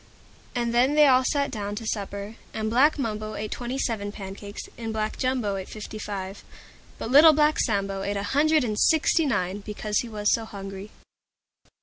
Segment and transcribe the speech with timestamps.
[0.55, 2.35] And then they all sat down to supper.
[2.55, 6.43] And Black Mumbo ate Twenty seven pancakes, and Black Jumbo ate Fifty five
[6.97, 10.89] but Little Black Sambo ate a Hundred and Sixty nine, because he was so hungry.